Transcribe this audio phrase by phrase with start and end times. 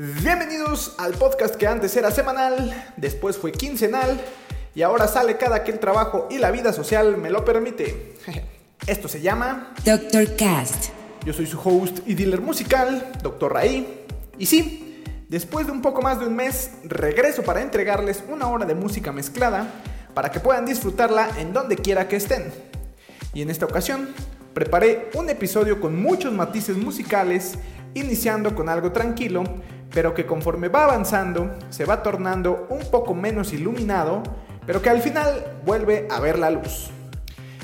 [0.00, 4.20] Bienvenidos al podcast que antes era semanal, después fue quincenal
[4.72, 8.14] y ahora sale cada que el trabajo y la vida social me lo permite.
[8.86, 10.36] Esto se llama Dr.
[10.36, 10.90] Cast.
[11.24, 13.52] Yo soy su host y dealer musical, Dr.
[13.52, 14.04] Raí.
[14.38, 18.66] Y sí, después de un poco más de un mes, regreso para entregarles una hora
[18.66, 19.68] de música mezclada
[20.14, 22.52] para que puedan disfrutarla en donde quiera que estén.
[23.34, 24.10] Y en esta ocasión,
[24.54, 27.58] preparé un episodio con muchos matices musicales,
[27.94, 29.42] iniciando con algo tranquilo,
[29.98, 34.22] pero que conforme va avanzando se va tornando un poco menos iluminado,
[34.64, 36.90] pero que al final vuelve a ver la luz.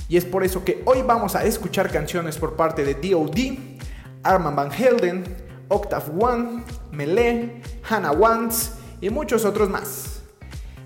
[0.08, 3.78] Y es por eso que hoy vamos a escuchar canciones por parte de D.O.D.,
[4.24, 5.22] Arman Van Helden,
[5.68, 10.22] Octave One, Melee, Hannah Wants y muchos otros más.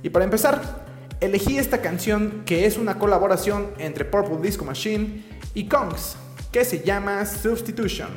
[0.03, 0.61] Y para empezar,
[1.19, 6.19] elegí esta canción que es una colaboración entre Purple Disco Machine y Kongs,
[6.53, 8.11] que se llama Substitution,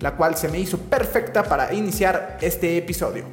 [0.00, 3.24] la cual se me hizo perfecta para iniciar este episodio.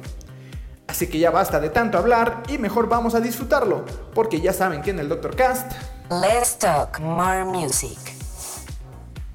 [0.86, 4.82] Así que ya basta de tanto hablar y mejor vamos a disfrutarlo, porque ya saben
[4.82, 5.36] que en el Dr.
[5.36, 5.72] Cast
[6.10, 7.98] Let's talk more music.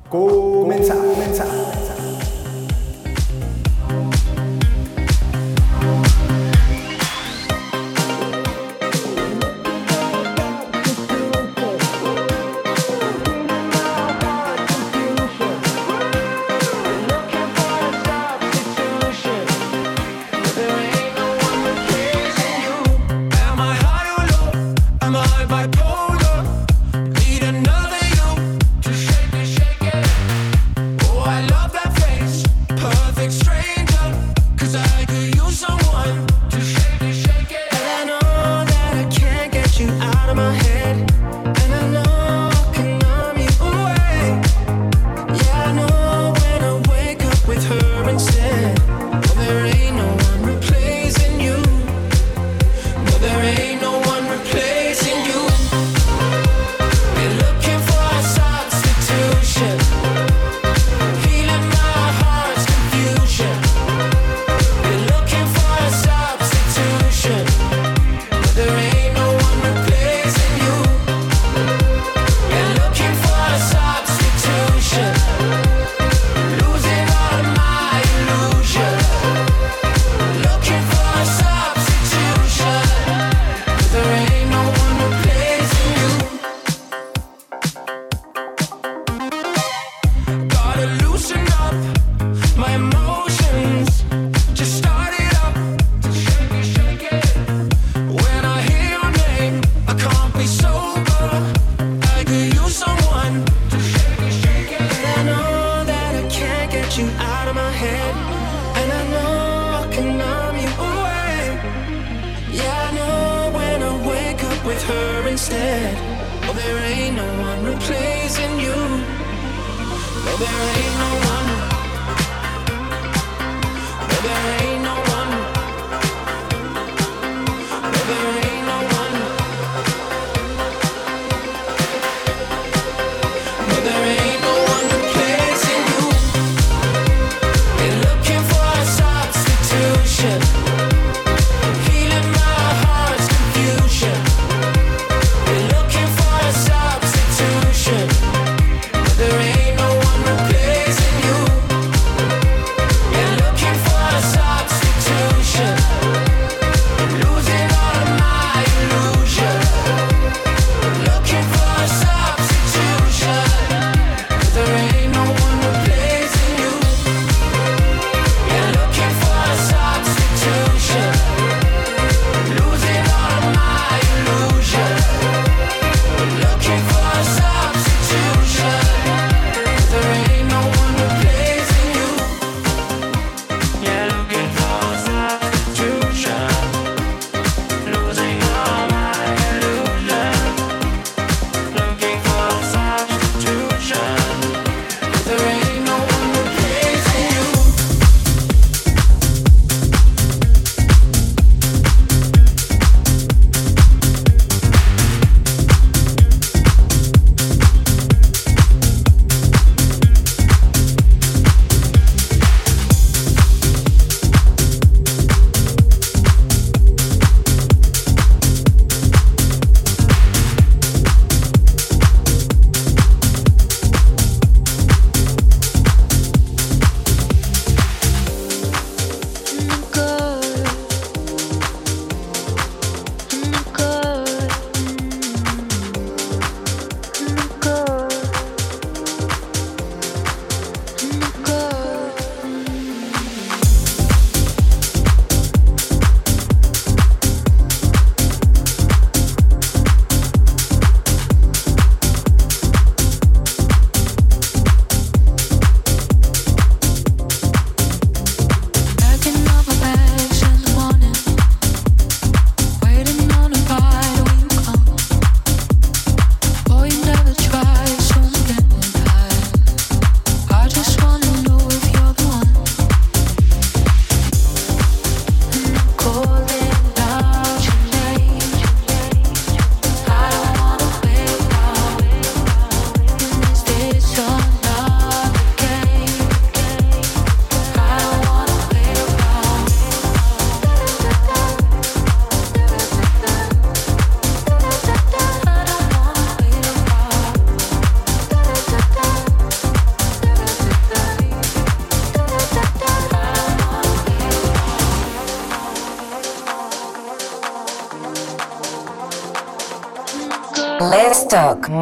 [0.09, 2.23] comenzamos.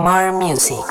[0.03, 0.90] More music.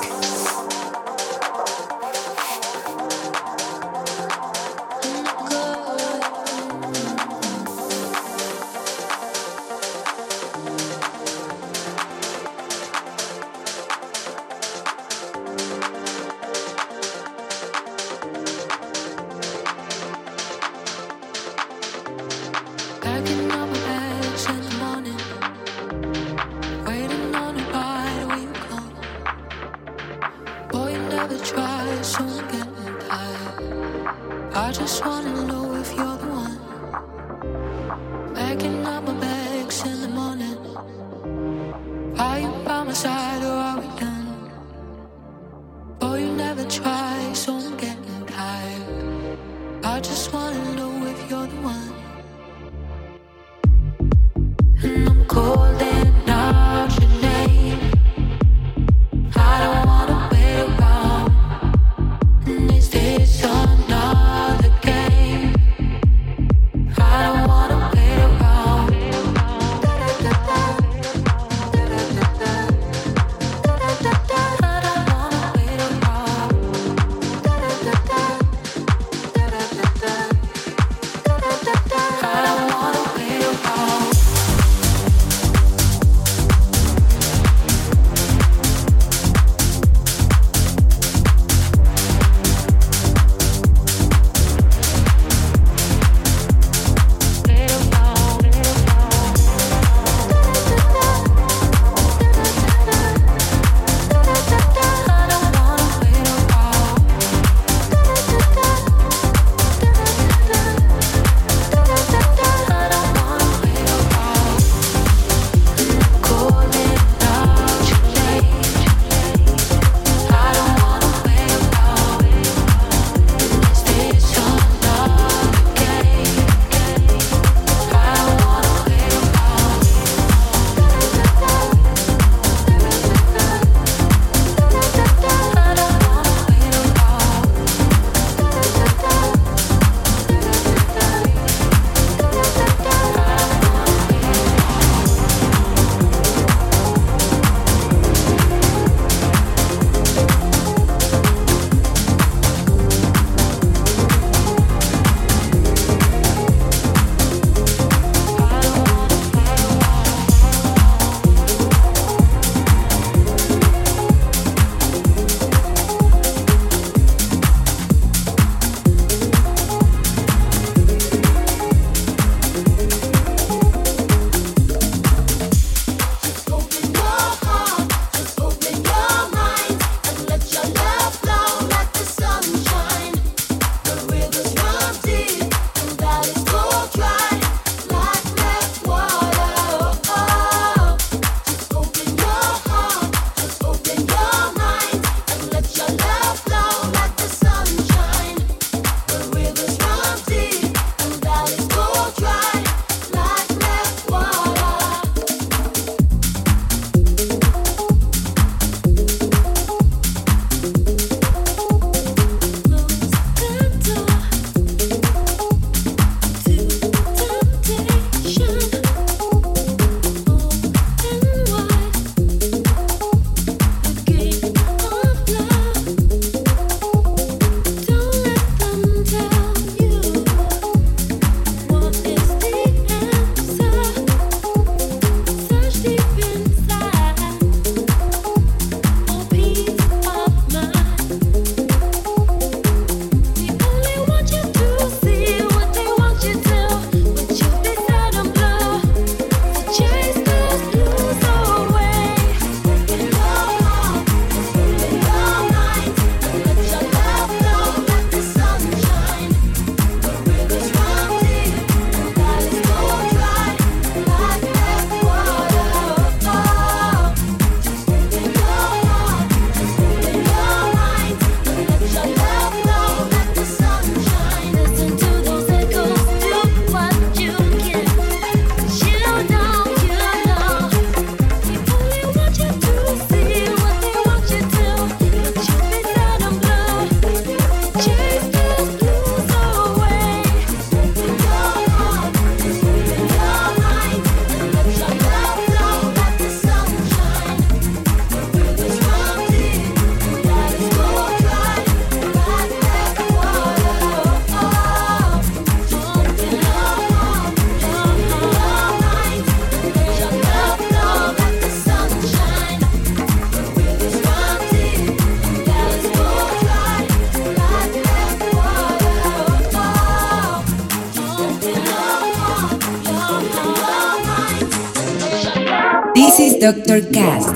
[326.71, 327.30] Dr.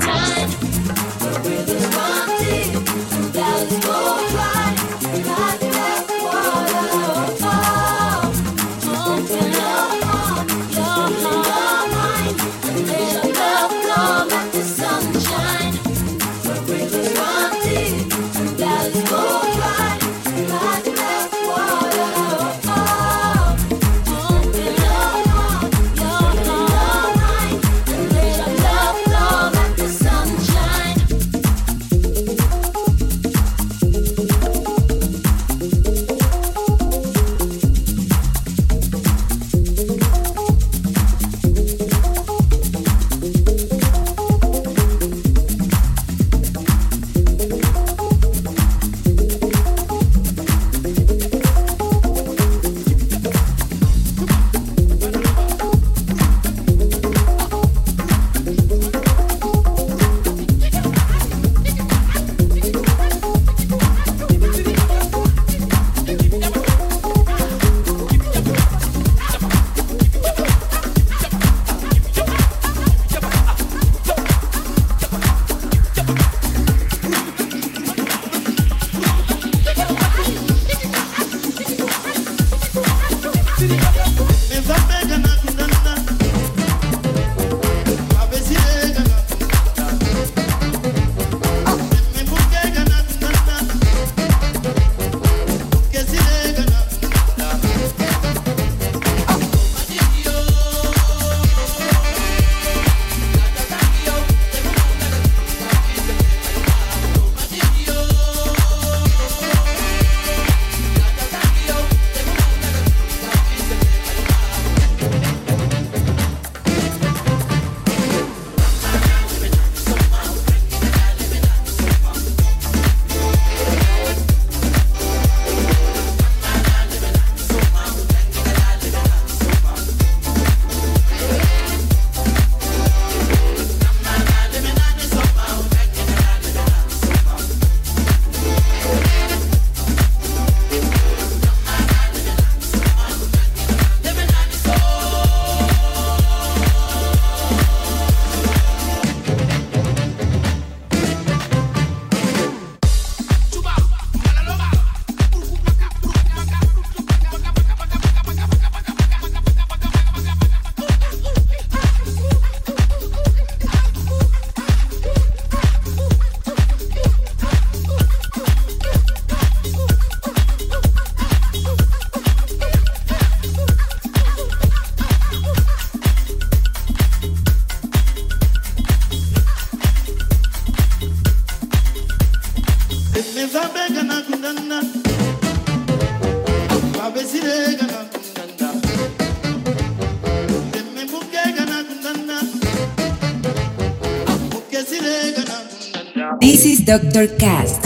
[196.85, 197.39] This is Dr.
[197.39, 197.84] Cast.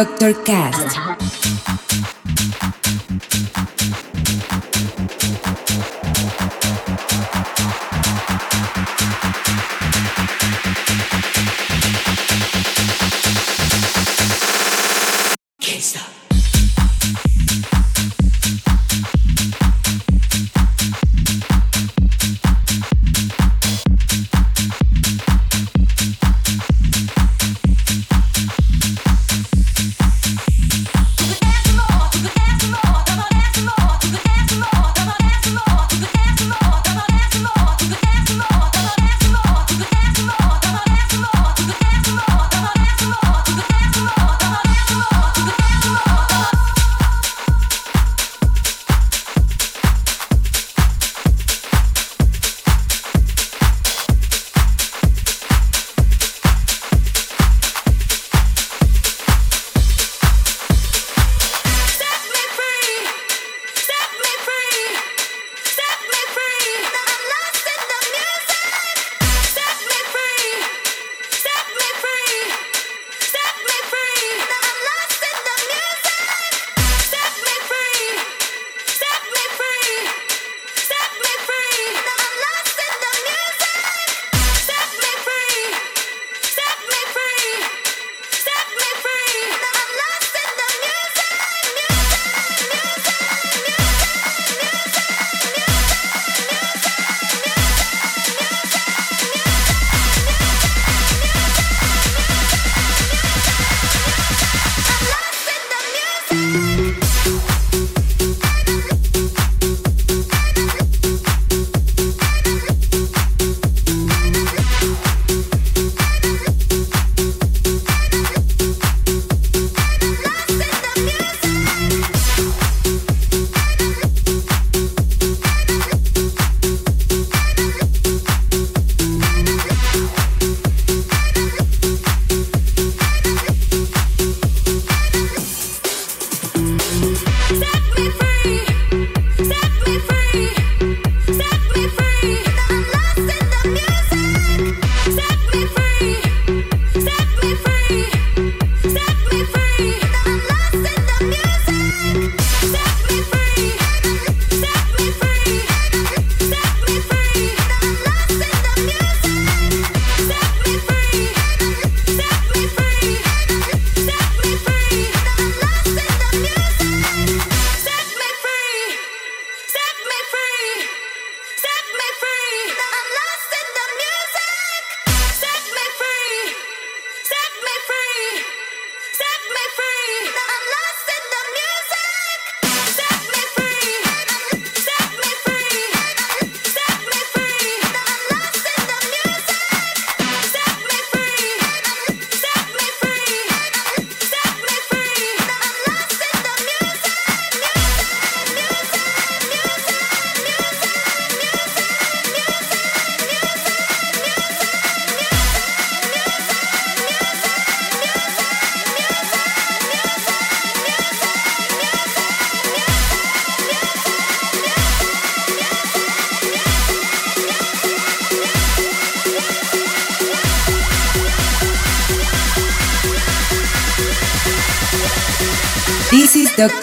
[0.00, 0.32] Dr.
[0.32, 1.09] Cast.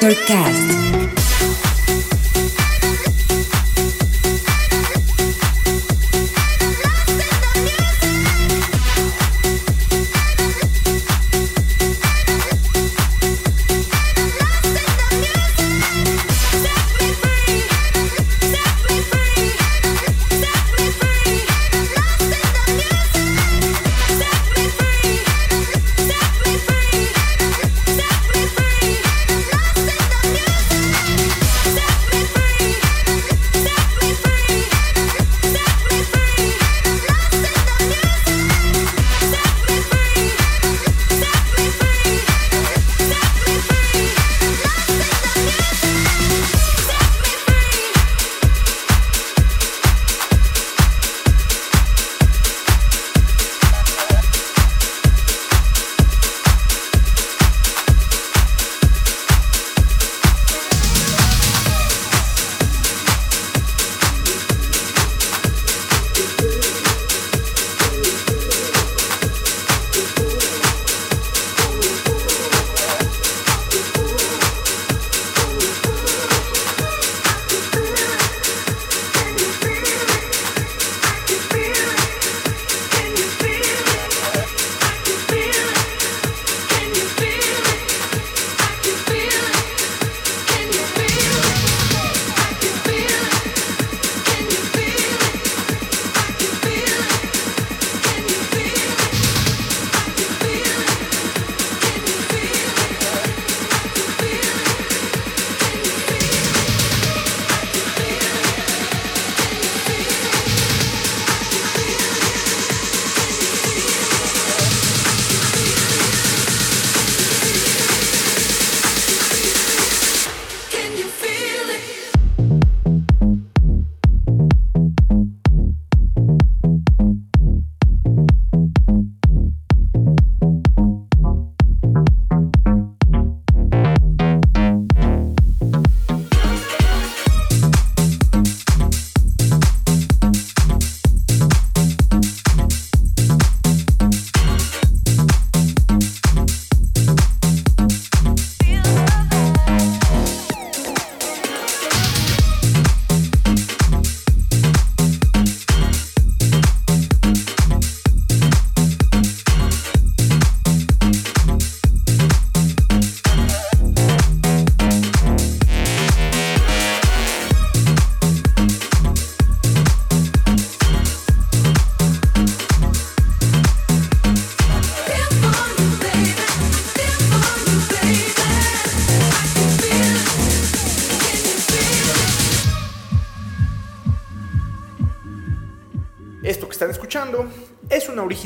[0.08, 0.47] Podcast.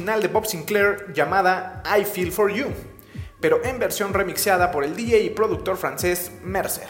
[0.05, 2.67] De Bob Sinclair llamada I Feel For You,
[3.39, 6.87] pero en versión remixada por el DJ y productor francés Mercer,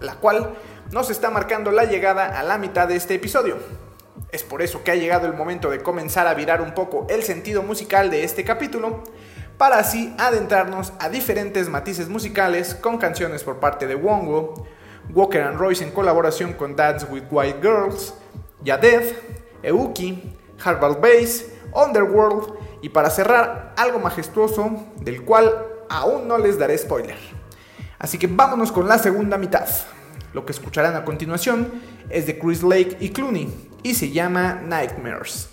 [0.00, 0.54] la cual
[0.90, 3.56] nos está marcando la llegada a la mitad de este episodio.
[4.30, 7.22] Es por eso que ha llegado el momento de comenzar a virar un poco el
[7.22, 9.02] sentido musical de este capítulo,
[9.56, 14.66] para así adentrarnos a diferentes matices musicales con canciones por parte de Wongo,
[15.10, 18.14] Walker and Royce en colaboración con Dance with White Girls,
[18.62, 19.16] Yadev,
[19.62, 25.52] Euki, Harvard Bass, Underworld y para cerrar algo majestuoso del cual
[25.88, 27.16] aún no les daré spoiler.
[27.98, 29.68] Así que vámonos con la segunda mitad.
[30.32, 31.70] Lo que escucharán a continuación
[32.08, 35.50] es de Chris Lake y Clooney y se llama Nightmares.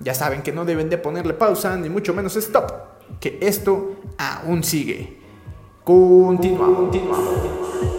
[0.00, 2.70] Ya saben que no deben de ponerle pausa ni mucho menos stop,
[3.20, 5.18] que esto aún sigue.
[5.84, 6.76] Continuamos.
[6.76, 7.97] continuamos.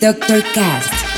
[0.00, 0.40] Dr.
[0.54, 1.09] Cast.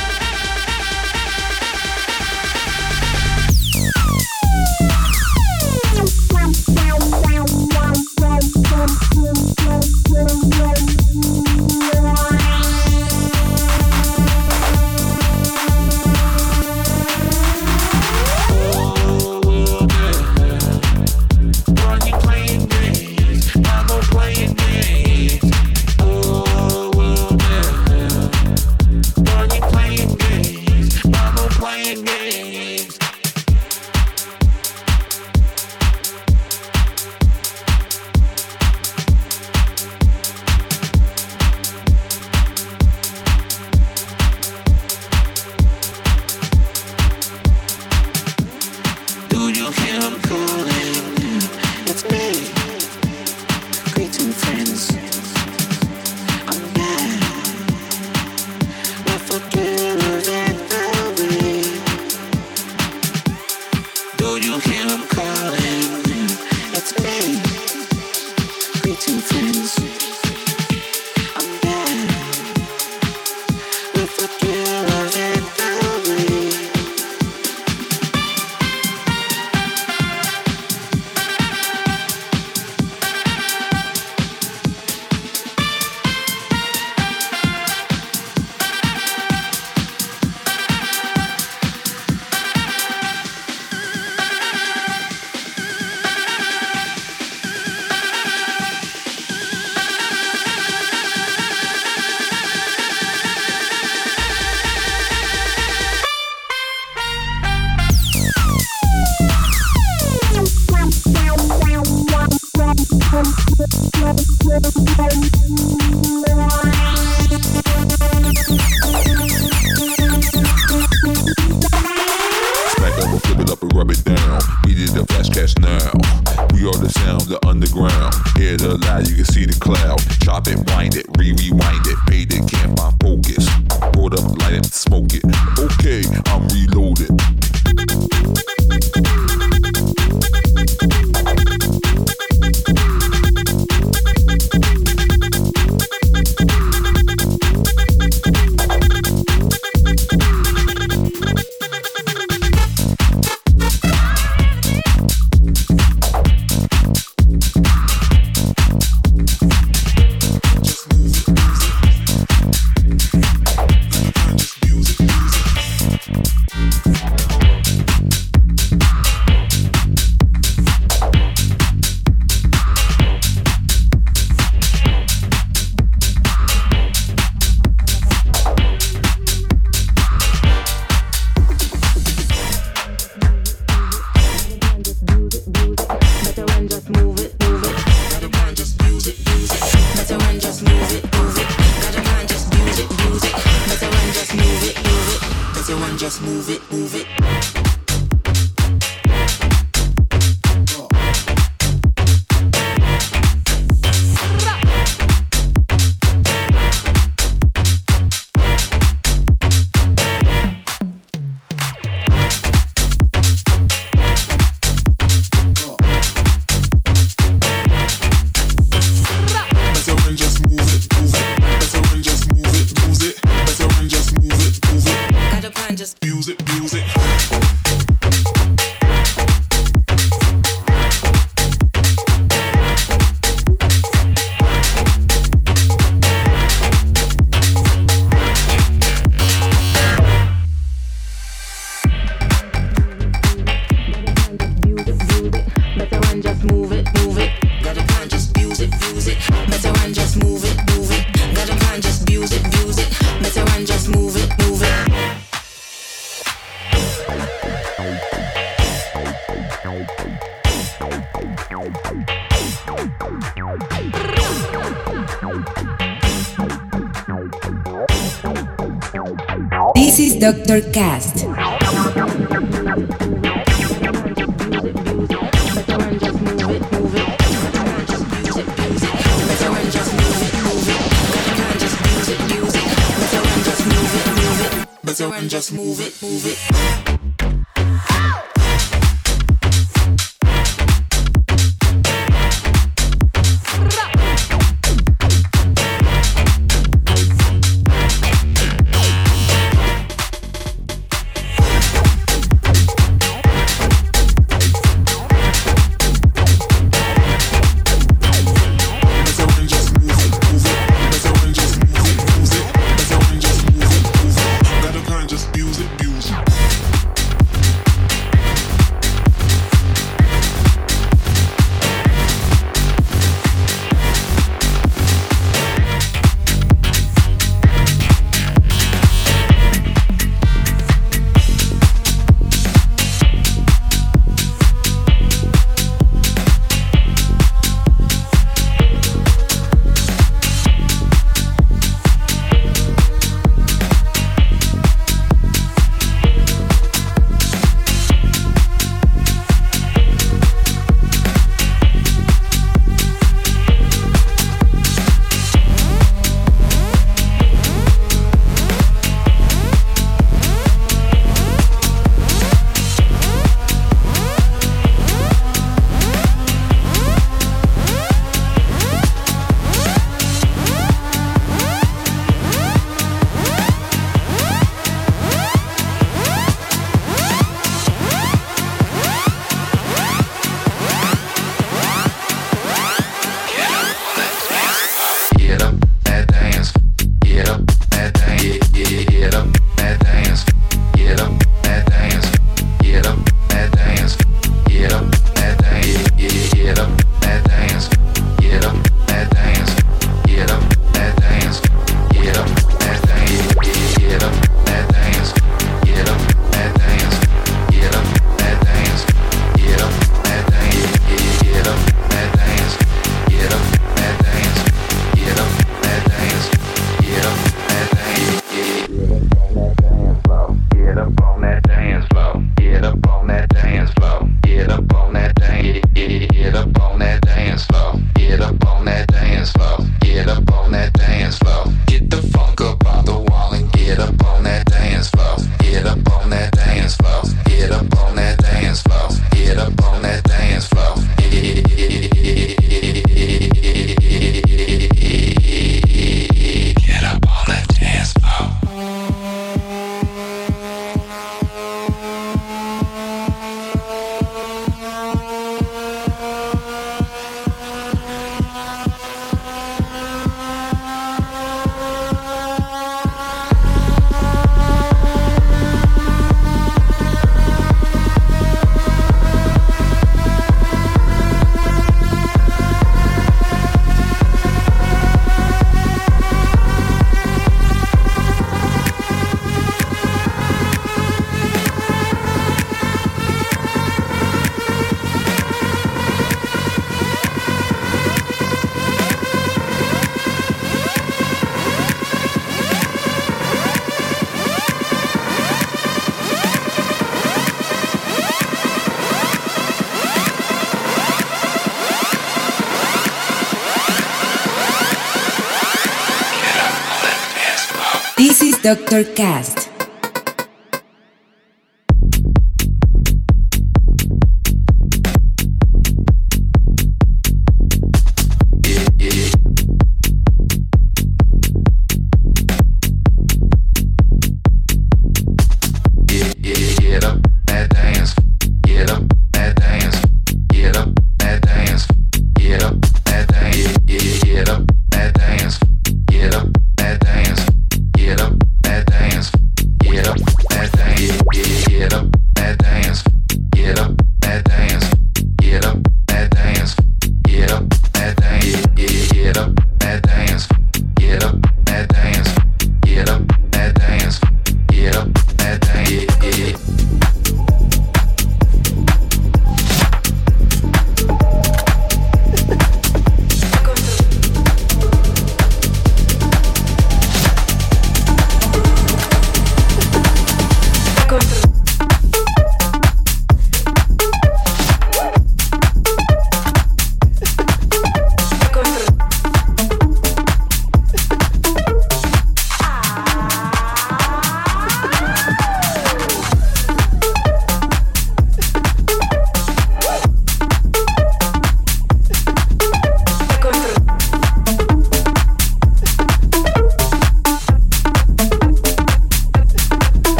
[508.85, 509.42] cast.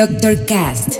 [0.00, 0.98] Doctor Cast.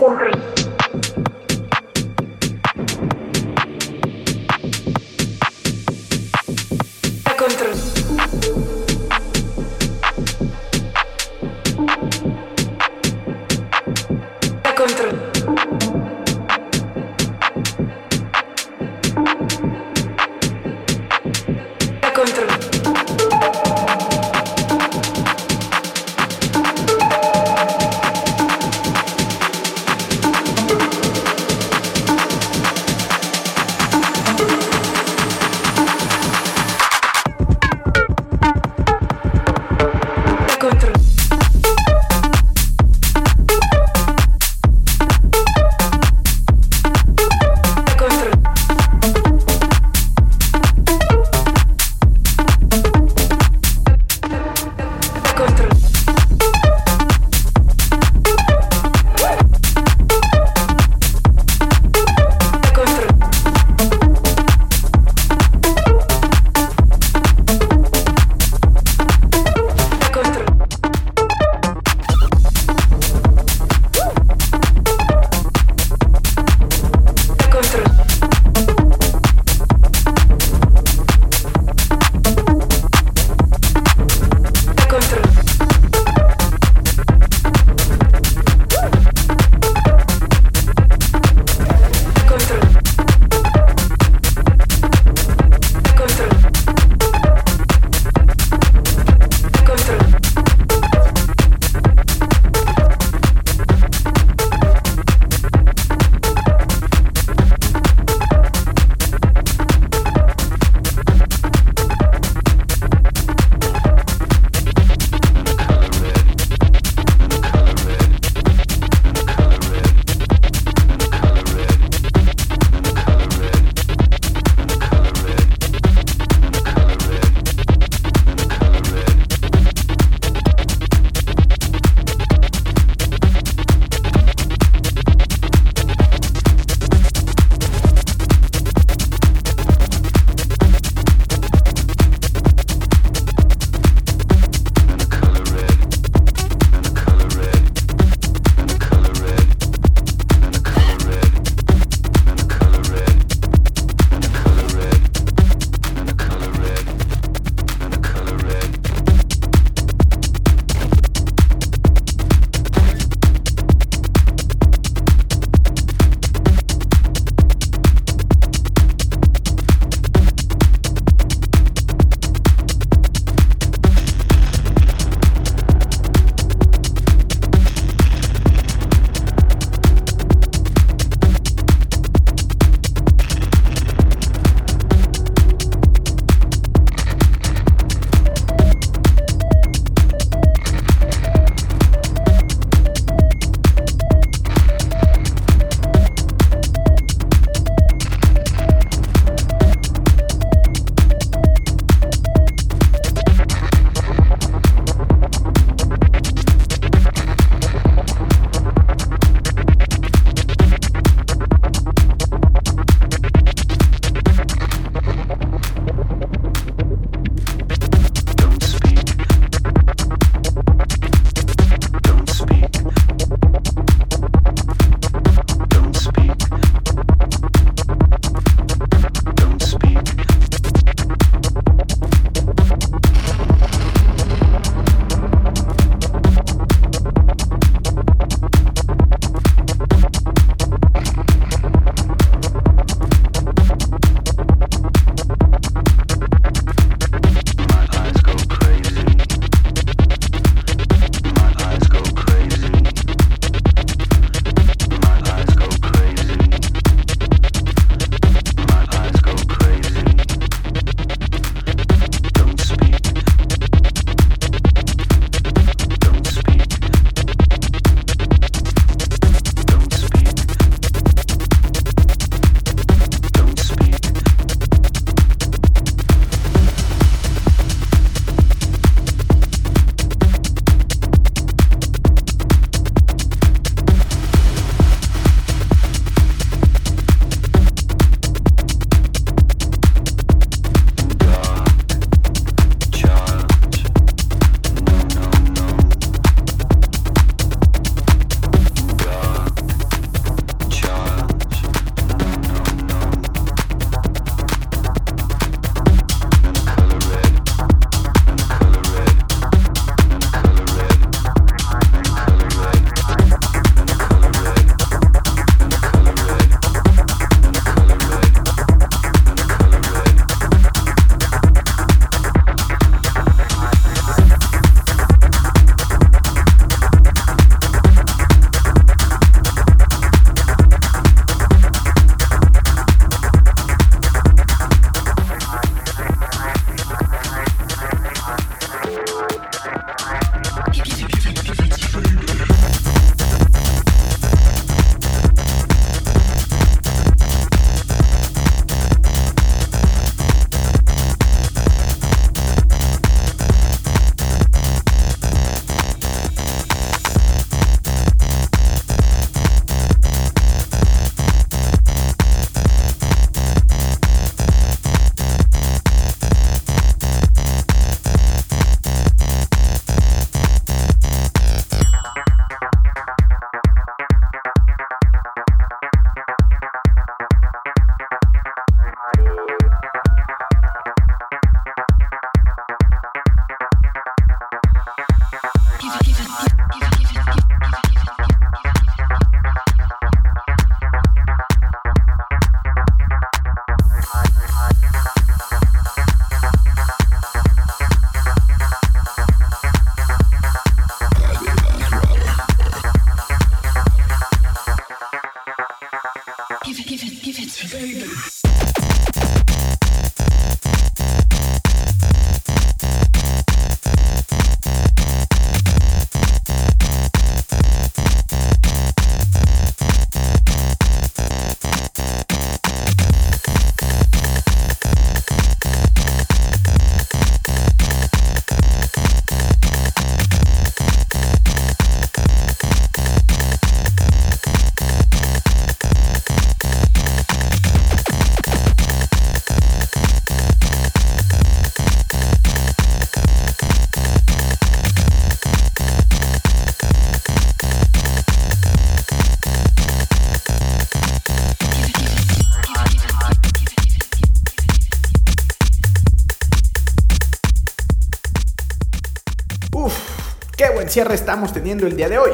[460.91, 462.33] Cierre estamos teniendo el día de hoy.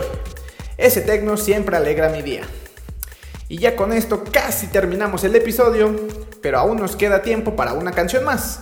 [0.79, 2.43] Ese tecno siempre alegra mi día.
[3.49, 5.95] Y ya con esto casi terminamos el episodio,
[6.41, 8.61] pero aún nos queda tiempo para una canción más.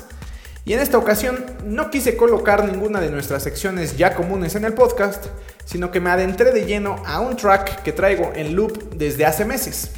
[0.65, 4.75] Y en esta ocasión no quise colocar ninguna de nuestras secciones ya comunes en el
[4.75, 5.27] podcast,
[5.65, 9.45] sino que me adentré de lleno a un track que traigo en loop desde hace
[9.45, 9.93] meses.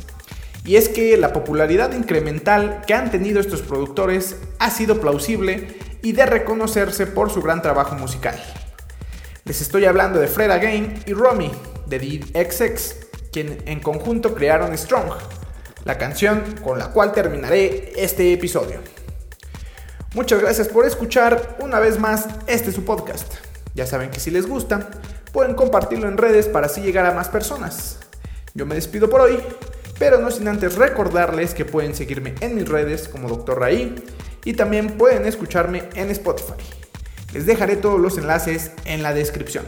[0.64, 6.12] Y es que la popularidad incremental que han tenido estos productores ha sido plausible y
[6.12, 8.36] de reconocerse por su gran trabajo musical.
[9.46, 11.52] Les estoy hablando de Fred Again y Romy,
[11.86, 12.96] de DXX,
[13.30, 15.12] quien en conjunto crearon Strong,
[15.84, 18.80] la canción con la cual terminaré este episodio.
[20.14, 23.34] Muchas gracias por escuchar una vez más este su podcast.
[23.72, 24.90] Ya saben que si les gusta,
[25.32, 28.00] pueden compartirlo en redes para así llegar a más personas.
[28.54, 29.38] Yo me despido por hoy,
[29.96, 33.60] pero no sin antes recordarles que pueden seguirme en mis redes como Dr.
[33.60, 33.94] Raí
[34.44, 36.85] y también pueden escucharme en Spotify.
[37.36, 39.66] Les dejaré todos los enlaces en la descripción.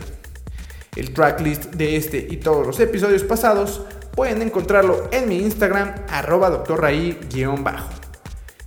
[0.97, 6.64] El tracklist de este y todos los episodios pasados pueden encontrarlo en mi Instagram arroba
[6.64, 7.91] drraí-bajo.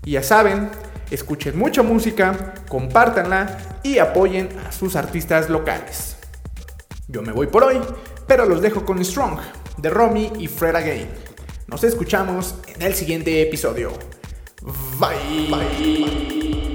[0.05, 0.69] Y ya saben,
[1.09, 6.17] escuchen mucha música, compártanla y apoyen a sus artistas locales.
[7.07, 7.81] Yo me voy por hoy,
[8.27, 9.39] pero los dejo con Strong
[9.77, 11.09] de Romy y Fred Again.
[11.65, 13.93] Nos escuchamos en el siguiente episodio.
[14.99, 15.49] Bye.
[15.49, 16.70] Bye.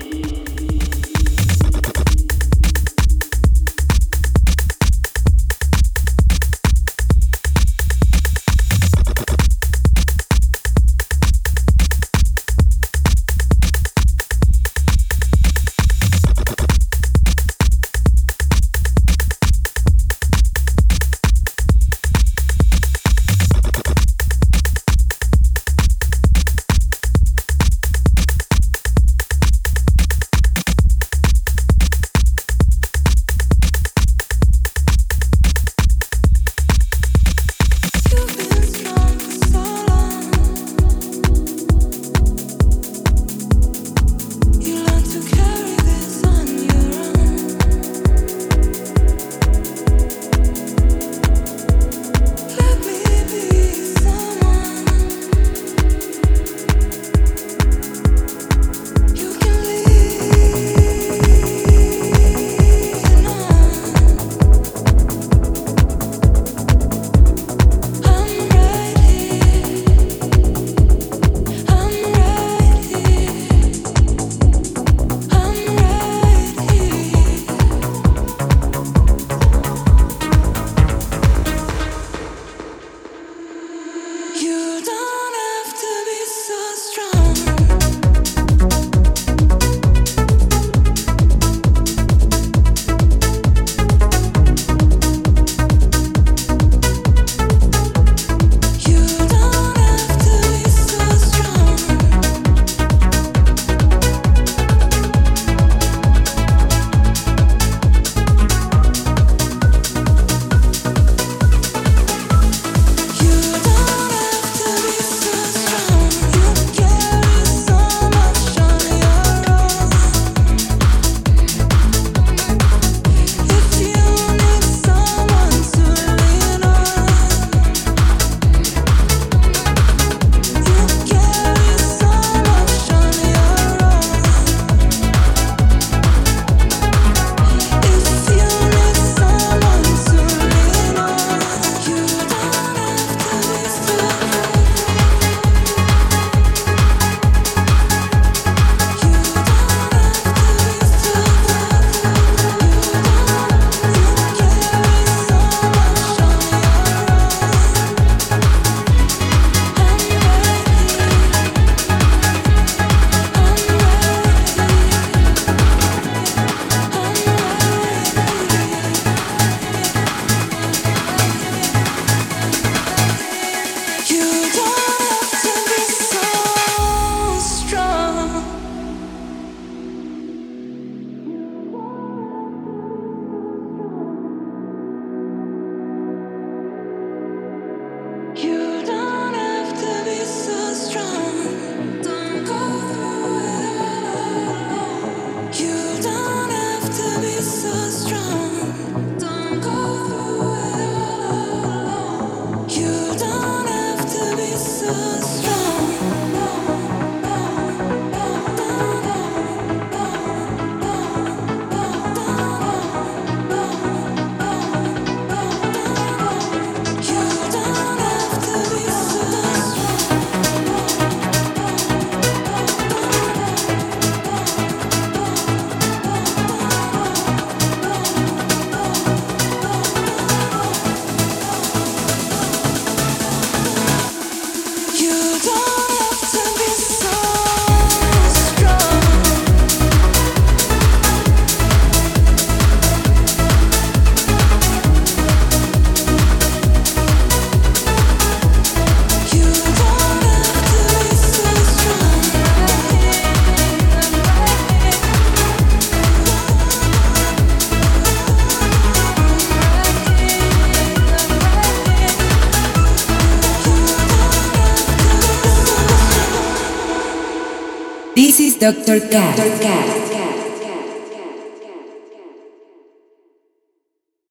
[268.87, 269.96] Doctor Cat.